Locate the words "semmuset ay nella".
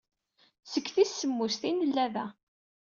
1.13-2.05